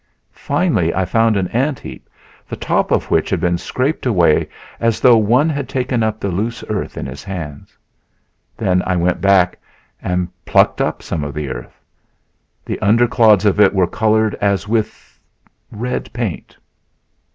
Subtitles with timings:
[0.33, 2.09] Finally I found an ant heap,
[2.49, 6.29] the top of which had been scraped away as though one had taken up the
[6.29, 7.77] loose earth in his hands.
[8.57, 9.59] Then I went back
[10.01, 11.79] and plucked up some of the earth.
[12.65, 15.19] The under clods of it were colored as with
[15.69, 16.57] red paint...